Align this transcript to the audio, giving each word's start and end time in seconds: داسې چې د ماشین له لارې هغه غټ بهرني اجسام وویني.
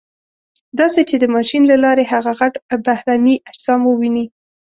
داسې 0.79 1.01
چې 1.09 1.15
د 1.19 1.25
ماشین 1.35 1.61
له 1.71 1.77
لارې 1.83 2.03
هغه 2.13 2.31
غټ 2.39 2.53
بهرني 2.85 3.35
اجسام 3.49 3.81
وویني. 3.85 4.25